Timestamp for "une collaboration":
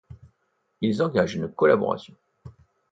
1.35-2.15